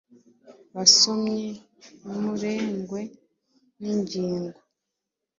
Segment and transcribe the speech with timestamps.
[0.75, 1.47] Basomyi
[2.05, 3.01] ntimurengwe
[3.81, 4.57] n'ingingo: